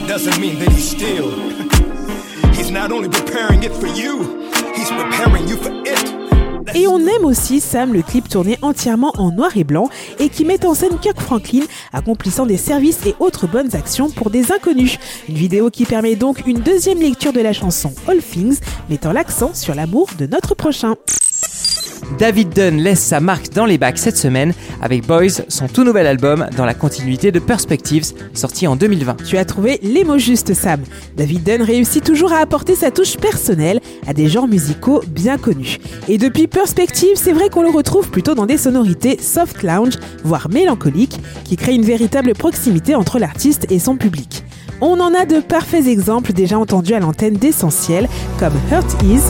doesn't 0.08 0.40
mean 0.40 0.60
that 0.60 0.72
he's 0.72 0.92
still. 0.92 1.34
He's 2.54 2.72
not 2.72 2.92
only 2.92 3.10
preparing 3.10 3.64
it 3.64 3.74
for 3.74 3.88
you, 3.88 4.48
he's 4.76 4.92
preparing 4.92 5.48
you 5.48 5.58
for 5.58 5.72
it. 5.86 6.17
Et 6.76 6.88
on 6.88 7.00
aime 7.00 7.26
aussi 7.26 7.60
Sam, 7.60 7.94
le 7.94 8.02
clip 8.02 8.28
tourné 8.28 8.58
entièrement 8.62 9.14
en 9.18 9.32
noir 9.32 9.56
et 9.56 9.64
blanc 9.64 9.90
et 10.20 10.30
qui 10.30 10.46
met 10.46 10.66
en 10.66 10.74
scène 10.74 10.98
Kirk 11.00 11.20
Franklin 11.20 11.64
accomplissant 11.94 12.46
des 12.46 12.58
services 12.58 13.06
et 13.06 13.16
autres 13.20 13.48
bonnes 13.48 13.76
actions 13.76 14.10
pour 14.10 14.30
des 14.30 14.52
inconnus. 14.52 14.98
Une 15.30 15.36
vidéo 15.36 15.70
qui 15.70 15.86
permet 15.86 16.16
donc 16.16 16.46
une 16.46 16.60
deuxième 16.60 17.00
lecture 17.00 17.34
de 17.34 17.42
la 17.42 17.54
chanson 17.54 17.94
All 18.08 18.22
Things, 18.22 18.60
mettant 18.90 19.12
l'accent 19.12 19.54
sur 19.54 19.76
l'amour 19.76 20.10
de 20.18 20.26
notre 20.28 20.56
prochain. 20.56 20.96
David 22.18 22.50
Dunn 22.50 22.78
laisse 22.78 23.02
sa 23.02 23.20
marque 23.20 23.52
dans 23.54 23.66
les 23.66 23.78
bacs 23.78 23.98
cette 23.98 24.18
semaine 24.18 24.54
avec 24.82 25.06
Boys, 25.06 25.44
son 25.50 25.68
tout 25.68 25.84
nouvel 25.84 26.08
album 26.08 26.48
dans 26.56 26.66
la 26.66 26.74
continuité 26.74 27.32
de 27.32 27.40
Perspectives, 27.40 28.14
sorti 28.34 28.66
en 28.66 28.76
2020. 28.76 29.18
Tu 29.26 29.38
as 29.38 29.46
trouvé 29.46 29.80
les 29.84 30.04
mots 30.04 30.18
justes, 30.18 30.54
Sam. 30.54 30.82
David 31.16 31.44
Dunn 31.44 31.62
réussit 31.62 32.04
toujours 32.04 32.34
à 32.34 32.38
apporter 32.38 32.76
sa 32.76 32.92
touche 32.92 33.18
personnelle 33.18 33.80
à 34.08 34.14
des 34.14 34.30
genres 34.30 34.48
musicaux 34.48 35.04
bien 35.08 35.38
connus. 35.38 35.78
Et 36.08 36.18
depuis 36.18 36.48
Perspectives, 36.48 37.18
c'est 37.18 37.34
vrai 37.34 37.50
qu'on 37.50 37.62
le 37.62 37.70
retrouve 37.70 38.10
plutôt 38.10 38.36
dans 38.36 38.46
des 38.46 38.58
sonorités 38.58 39.20
soft 39.22 39.62
lounge, 39.64 39.96
voire 40.24 40.50
mélancoliques, 40.50 41.20
qui 41.44 41.58
créent 41.58 41.76
une 41.76 41.86
véritable 41.86 42.34
proximité 42.34 42.96
entre 42.96 43.20
l'artiste 43.20 43.68
et 43.70 43.80
son 43.80 43.98
public. 43.98 44.44
On 44.80 45.00
en 45.00 45.14
a 45.14 45.26
de 45.26 45.40
parfaits 45.40 45.88
exemples 45.88 46.34
déjà 46.34 46.58
entendus 46.58 46.94
à 46.94 47.00
l'antenne 47.00 47.36
d'Essentiel, 47.36 48.08
comme 48.40 48.54
Hurt 48.72 49.04
Is. 49.04 49.22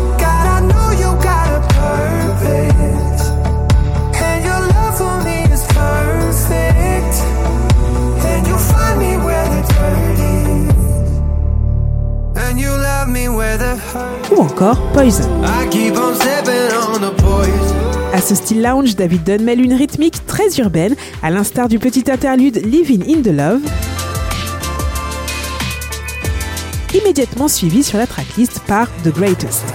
Ou 14.32 14.42
encore 14.42 14.82
Poison. 14.94 15.30
À 18.14 18.22
ce 18.22 18.36
style 18.36 18.62
lounge, 18.62 18.96
David 18.96 19.24
Dunn 19.24 19.44
mêle 19.44 19.62
une 19.62 19.74
rythmique 19.74 20.26
très 20.26 20.50
urbaine, 20.58 20.96
à 21.22 21.30
l'instar 21.30 21.68
du 21.68 21.80
petit 21.80 22.10
interlude 22.12 22.66
Living 22.66 23.04
in 23.08 23.22
the 23.22 23.34
Love, 23.34 23.62
immédiatement 26.94 27.48
suivi 27.48 27.84
sur 27.84 27.98
la 27.98 28.08
tracklist 28.08 28.62
par 28.62 28.88
The 29.04 29.14
Greatest. 29.14 29.66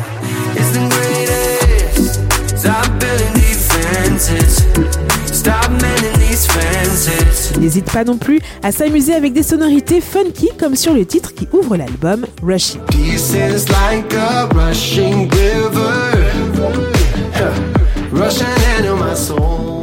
N'hésite 7.72 7.90
pas 7.90 8.04
non 8.04 8.18
plus 8.18 8.38
à 8.62 8.70
s'amuser 8.70 9.14
avec 9.14 9.32
des 9.32 9.42
sonorités 9.42 10.02
funky 10.02 10.50
comme 10.60 10.76
sur 10.76 10.92
le 10.92 11.06
titre 11.06 11.32
qui 11.32 11.48
ouvre 11.54 11.78
l'album 11.78 12.26
Rushing. 12.42 12.82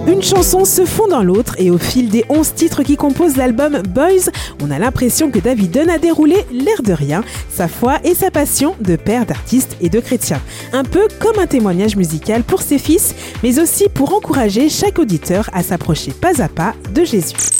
Une 0.08 0.22
chanson 0.22 0.66
se 0.66 0.86
fond 0.86 1.08
dans 1.08 1.24
l'autre 1.24 1.56
et 1.58 1.72
au 1.72 1.80
fil 1.80 2.10
des 2.10 2.26
11 2.30 2.54
titres 2.54 2.84
qui 2.84 2.96
composent 2.96 3.38
l'album 3.38 3.82
Boys, 3.82 4.30
on 4.62 4.70
a 4.70 4.78
l'impression 4.78 5.32
que 5.32 5.40
David 5.40 5.72
Dunn 5.72 5.90
a 5.90 5.98
déroulé, 5.98 6.46
l'air 6.52 6.84
de 6.84 6.94
rien, 6.94 7.24
sa 7.50 7.68
foi 7.68 7.98
et 8.04 8.14
sa 8.14 8.30
passion 8.30 8.76
de 8.82 8.98
père 8.98 9.26
d'artiste 9.26 9.78
et 9.82 9.90
de 9.90 10.00
chrétien. 10.00 10.40
Un 10.74 10.84
peu 10.84 11.08
comme 11.20 11.40
un 11.40 11.48
témoignage 11.48 11.96
musical 11.96 12.44
pour 12.44 12.62
ses 12.62 12.78
fils, 12.78 13.16
mais 13.42 13.58
aussi 13.58 13.90
pour 13.90 14.14
encourager 14.14 14.70
chaque 14.70 15.00
auditeur 15.00 15.50
à 15.54 15.64
s'approcher 15.64 16.12
pas 16.12 16.40
à 16.44 16.50
pas 16.50 16.76
de 16.94 17.04
Jésus. 17.04 17.59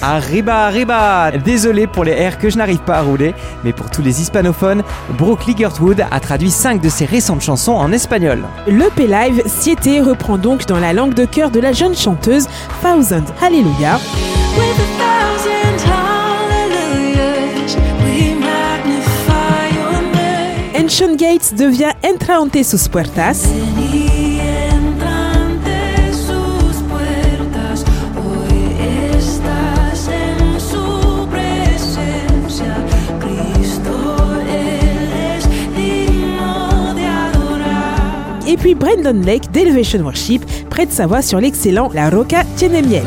Arriba, 0.00 0.66
arriba 0.66 1.30
Désolé 1.44 1.86
pour 1.86 2.04
les 2.04 2.12
airs 2.12 2.38
que 2.38 2.50
je 2.50 2.56
n'arrive 2.56 2.78
pas 2.78 2.98
à 2.98 3.02
rouler, 3.02 3.34
mais 3.64 3.72
pour 3.72 3.90
tous 3.90 4.02
les 4.02 4.20
hispanophones, 4.20 4.82
Brooke 5.16 5.46
Ligertwood 5.46 6.04
a 6.10 6.20
traduit 6.20 6.50
5 6.50 6.80
de 6.80 6.88
ses 6.88 7.04
récentes 7.04 7.42
chansons 7.42 7.72
en 7.72 7.92
espagnol. 7.92 8.44
Le 8.66 8.88
P-Live 8.90 9.42
Siete 9.46 10.04
reprend 10.04 10.38
donc 10.38 10.66
dans 10.66 10.78
la 10.78 10.92
langue 10.92 11.14
de 11.14 11.24
cœur 11.24 11.50
de 11.50 11.60
la 11.60 11.72
jeune 11.72 11.96
chanteuse 11.96 12.46
Thousand 12.82 13.24
Hallelujah. 13.42 13.98
Ancient 20.74 21.16
Gates 21.16 21.54
devient 21.54 21.92
Entra 22.02 22.40
ante 22.40 22.62
sus 22.62 22.88
puertas. 22.88 23.46
Et 38.48 38.56
puis 38.56 38.74
Brandon 38.74 39.20
Lake 39.26 39.50
d'Elevation 39.52 40.00
Worship 40.00 40.42
prête 40.70 40.90
sa 40.90 41.06
voix 41.06 41.20
sur 41.20 41.38
l'excellent 41.38 41.90
La 41.92 42.08
Roca 42.08 42.44
Tiene 42.56 42.80
Miel. 42.80 43.02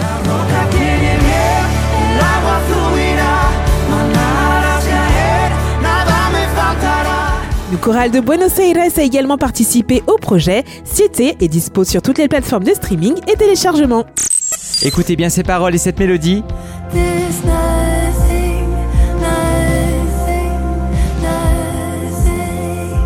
Le 7.72 7.78
choral 7.78 8.12
de 8.12 8.20
Buenos 8.20 8.60
Aires 8.60 8.92
a 8.96 9.02
également 9.02 9.40
participé 9.40 10.04
au 10.06 10.18
projet. 10.18 10.64
Siete 10.84 11.20
est 11.20 11.48
dispo 11.48 11.84
sur 11.86 12.04
toutes 12.04 12.20
les 12.20 12.28
plateformes 12.28 12.64
de 12.64 12.76
streaming 12.76 13.16
et 13.28 13.36
téléchargement. 13.36 14.06
Écoutez 14.84 15.16
bien 15.16 15.30
ces 15.30 15.42
paroles 15.42 15.74
et 15.74 15.80
cette 15.80 16.00
mélodie. 16.00 16.44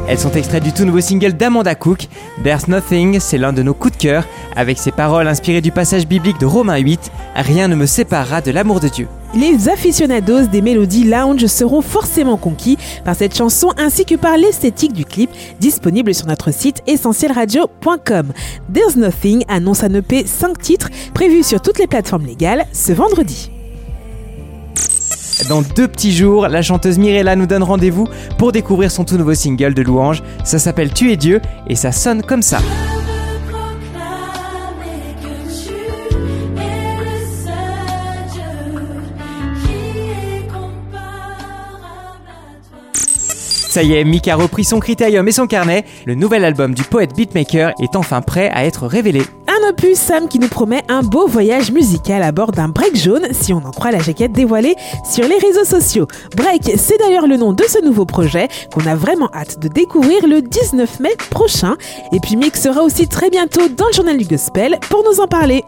Elles 0.08 0.20
sont 0.20 0.32
extraites 0.32 0.64
du 0.64 0.72
tout 0.72 0.86
nouveau 0.86 1.02
single 1.02 1.34
d'Amanda 1.34 1.74
Cook. 1.74 2.08
There's 2.44 2.68
Nothing, 2.68 3.20
c'est 3.20 3.40
l'un 3.40 3.54
de 3.54 3.64
nos 3.64 3.74
coups 3.74 3.98
de 3.98 4.02
cœur. 4.02 4.28
Avec 4.56 4.78
ses 4.78 4.92
paroles 4.92 5.28
inspirées 5.28 5.62
du 5.62 5.72
passage 5.72 6.08
biblique 6.08 6.40
de 6.40 6.46
Romains 6.46 6.78
8, 6.78 7.12
rien 7.36 7.68
ne 7.68 7.76
me 7.76 7.88
séparera 7.88 8.42
de 8.42 8.52
l'amour 8.52 8.80
de 8.80 8.88
Dieu. 8.88 9.08
Les 9.34 9.68
aficionados 9.68 10.46
des 10.46 10.62
mélodies 10.62 11.06
lounge 11.06 11.48
seront 11.48 11.82
forcément 11.82 12.38
conquis 12.38 12.78
par 13.04 13.16
cette 13.16 13.36
chanson 13.36 13.72
ainsi 13.78 14.06
que 14.06 14.16
par 14.16 14.38
l'esthétique 14.38 14.94
du 14.94 15.06
clip 15.06 15.32
disponible 15.60 16.14
sur 16.14 16.28
notre 16.28 16.54
site 16.54 16.84
essentielradio.com. 16.86 18.32
There's 18.72 18.96
Nothing 18.96 19.44
annonce 19.48 19.84
un 19.84 19.94
EP 19.96 20.28
5 20.28 20.60
titres 20.60 20.90
prévu 21.16 21.42
sur 21.42 21.62
toutes 21.62 21.80
les 21.80 21.88
plateformes 21.88 22.28
légales 22.28 22.66
ce 22.74 22.94
vendredi. 22.94 23.55
Dans 25.50 25.62
deux 25.62 25.88
petits 25.88 26.16
jours, 26.16 26.48
la 26.48 26.62
chanteuse 26.62 26.98
Mirella 26.98 27.36
nous 27.36 27.46
donne 27.46 27.62
rendez-vous 27.62 28.08
pour 28.38 28.52
découvrir 28.52 28.90
son 28.90 29.04
tout 29.04 29.18
nouveau 29.18 29.36
single 29.36 29.74
de 29.74 29.82
louange. 29.82 30.24
Ça 30.44 30.60
s'appelle 30.60 30.92
Tu 30.94 31.12
es 31.12 31.18
Dieu 31.18 31.42
et 31.68 31.76
ça 31.76 31.92
sonne 31.92 32.24
comme 32.24 32.42
ça. 32.42 32.60
Ça 43.76 43.84
y 43.84 43.94
est, 43.94 44.06
Mick 44.06 44.30
a 44.30 44.38
repris 44.38 44.64
son 44.64 44.80
critérium 44.80 45.28
et 45.28 45.34
son 45.34 45.48
carnet. 45.48 45.84
Le 46.06 46.16
nouvel 46.16 46.46
album 46.46 46.74
du 46.74 46.84
poète 46.84 47.14
beatmaker 47.14 47.74
est 47.84 47.98
enfin 47.98 48.22
prêt 48.22 48.50
à 48.54 48.64
être 48.64 48.88
révélé. 48.88 49.22
Un 49.56 49.70
opus 49.70 49.98
Sam 49.98 50.28
qui 50.28 50.40
nous 50.40 50.50
promet 50.50 50.84
un 50.90 51.02
beau 51.02 51.28
voyage 51.28 51.72
musical 51.72 52.24
à 52.24 52.32
bord 52.32 52.52
d'un 52.52 52.68
break 52.68 52.96
jaune, 52.98 53.28
si 53.32 53.54
on 53.54 53.58
en 53.58 53.72
croit 53.72 53.92
la 53.92 54.00
jaquette 54.00 54.34
dévoilée 54.34 54.76
sur 55.10 55.26
les 55.26 55.38
réseaux 55.38 55.64
sociaux. 55.64 56.08
Break, 56.36 56.74
c'est 56.78 56.98
d'ailleurs 56.98 57.28
le 57.28 57.38
nom 57.38 57.54
de 57.54 57.64
ce 57.64 57.84
nouveau 57.84 58.06
projet 58.06 58.50
qu'on 58.74 58.86
a 58.86 58.96
vraiment 58.96 59.30
hâte 59.34 59.60
de 59.60 59.70
découvrir 59.70 60.28
le 60.28 60.42
19 60.42 61.00
mai 61.00 61.16
prochain. 61.30 61.76
Et 62.12 62.20
puis 62.20 62.36
Mick 62.36 62.58
sera 62.58 62.82
aussi 62.82 63.08
très 63.08 63.30
bientôt 63.30 63.70
dans 63.70 63.88
le 63.88 63.94
journal 63.94 64.18
du 64.18 64.26
gospel 64.26 64.78
pour 64.90 65.04
nous 65.10 65.22
en 65.22 65.28
parler. 65.28 65.64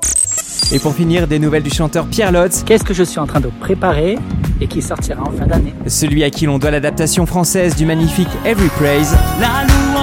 Et 0.73 0.79
pour 0.79 0.93
finir, 0.93 1.27
des 1.27 1.39
nouvelles 1.39 1.63
du 1.63 1.69
chanteur 1.69 2.07
Pierre 2.07 2.33
Lotz. 2.33 2.63
Qu'est-ce 2.65 2.83
que 2.83 2.93
je 2.93 3.03
suis 3.03 3.19
en 3.19 3.27
train 3.27 3.39
de 3.39 3.49
préparer 3.61 4.17
et 4.59 4.67
qui 4.67 4.81
sortira 4.81 5.21
en 5.21 5.31
fin 5.31 5.45
d'année? 5.47 5.73
Celui 5.87 6.25
à 6.25 6.29
qui 6.29 6.45
l'on 6.45 6.59
doit 6.59 6.71
l'adaptation 6.71 7.25
française 7.25 7.75
du 7.75 7.85
magnifique 7.85 8.27
Every 8.43 8.67
Praise. 8.69 9.15
La 9.39 9.63
louange, 9.63 9.96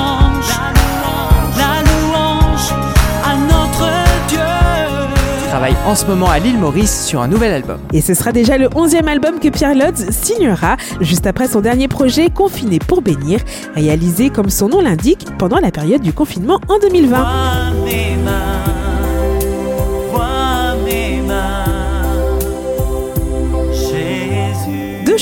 Travaille 5.64 5.86
en 5.86 5.94
ce 5.94 6.04
moment 6.04 6.28
à 6.28 6.38
l'île 6.38 6.58
Maurice 6.58 7.06
sur 7.06 7.22
un 7.22 7.28
nouvel 7.28 7.50
album. 7.50 7.78
Et 7.94 8.02
ce 8.02 8.12
sera 8.12 8.32
déjà 8.32 8.58
le 8.58 8.68
11e 8.68 9.06
album 9.06 9.40
que 9.40 9.48
Pierre 9.48 9.74
Lotz 9.74 10.10
signera, 10.10 10.76
juste 11.00 11.26
après 11.26 11.48
son 11.48 11.62
dernier 11.62 11.88
projet 11.88 12.28
Confiné 12.28 12.78
pour 12.78 13.00
bénir, 13.00 13.40
réalisé 13.74 14.28
comme 14.28 14.50
son 14.50 14.68
nom 14.68 14.82
l'indique 14.82 15.26
pendant 15.38 15.58
la 15.60 15.70
période 15.70 16.02
du 16.02 16.12
confinement 16.12 16.60
en 16.68 16.78
2020. 16.80 18.73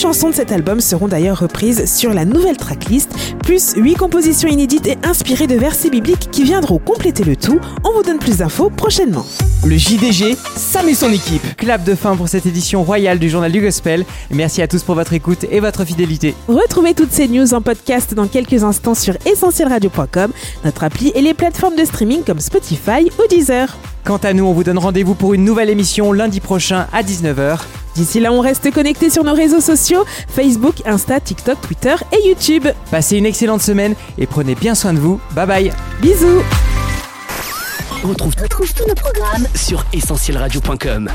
Chansons 0.03 0.31
de 0.31 0.35
cet 0.35 0.51
album 0.51 0.81
seront 0.81 1.07
d'ailleurs 1.07 1.39
reprises 1.39 1.85
sur 1.87 2.13
la 2.13 2.25
nouvelle 2.25 2.57
tracklist, 2.57 3.09
plus 3.45 3.75
huit 3.77 3.95
compositions 3.95 4.49
inédites 4.49 4.89
et 4.89 4.99
inspirées 5.05 5.47
de 5.47 5.55
versets 5.55 5.91
bibliques 5.91 6.29
qui 6.33 6.43
viendront 6.43 6.79
compléter 6.79 7.23
le 7.23 7.37
tout. 7.37 7.61
On 7.85 7.93
vous 7.93 8.03
donne 8.03 8.19
plus 8.19 8.39
d'infos 8.39 8.69
prochainement. 8.69 9.25
Le 9.65 9.77
JDG, 9.77 10.37
Sam 10.57 10.89
et 10.89 10.95
son 10.95 11.13
équipe. 11.13 11.57
Clap 11.57 11.85
de 11.85 11.95
fin 11.95 12.17
pour 12.17 12.29
cette 12.29 12.47
édition 12.47 12.83
royale 12.83 13.21
du 13.21 13.31
journal 13.31 13.53
du 13.53 13.61
Gospel. 13.61 14.05
Merci 14.33 14.61
à 14.61 14.67
tous 14.67 14.83
pour 14.83 14.97
votre 14.97 15.13
écoute 15.13 15.45
et 15.49 15.61
votre 15.61 15.85
fidélité. 15.85 16.35
Retrouvez 16.49 16.95
toutes 16.95 17.13
ces 17.13 17.29
news 17.29 17.55
en 17.55 17.63
podcast 17.63 18.13
dans 18.13 18.27
quelques 18.27 18.65
instants 18.65 18.97
sur 18.97 19.15
essentielradio.com, 19.25 20.33
notre 20.65 20.83
appli 20.83 21.13
et 21.15 21.23
les 21.23 21.33
plateformes 21.33 21.77
de 21.77 21.85
streaming 21.85 22.25
comme 22.25 22.41
Spotify 22.41 23.09
ou 23.21 23.29
Deezer. 23.31 23.77
Quant 24.03 24.17
à 24.17 24.33
nous, 24.33 24.47
on 24.47 24.53
vous 24.53 24.65
donne 24.65 24.79
rendez-vous 24.79 25.15
pour 25.15 25.33
une 25.33 25.45
nouvelle 25.45 25.71
émission 25.71 26.13
lundi 26.13 26.41
prochain 26.41 26.89
à 26.93 27.05
19h. 27.05 27.61
D'ici 27.95 28.21
là, 28.21 28.33
on 28.33 28.41
reste 28.41 28.71
connecté 28.73 29.11
sur 29.11 29.25
nos 29.25 29.35
réseaux 29.35 29.61
sociaux 29.61 30.05
Facebook, 30.29 30.77
Insta, 30.87 31.21
TikTok, 31.21 31.61
Twitter 31.61 31.95
et 32.13 32.29
YouTube. 32.29 32.67
Passez 32.91 33.17
une 33.17 33.27
excellente 33.27 33.63
semaine 33.63 33.95
et 34.19 34.27
prenez 34.27 34.55
bien 34.55 34.75
soin 34.75 34.93
de 34.93 34.99
vous. 34.99 35.21
Bye 35.35 35.47
bye. 35.47 35.73
Bisous. 36.01 36.43
On 38.05 38.09
retrouve, 38.09 38.35
tous 38.35 38.87
nos 38.89 38.95
programmes 38.95 39.47
sur 39.55 39.85
essentielradio.com. 39.93 41.09